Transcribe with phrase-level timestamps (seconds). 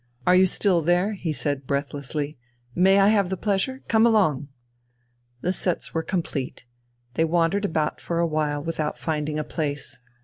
[0.25, 2.35] "Are you still there?" he said breathlessly....
[2.73, 3.83] "May I have the pleasure?
[3.87, 4.47] Come along!"
[5.41, 6.63] The sets were complete.
[7.13, 10.01] They wandered about for a while without finding a place.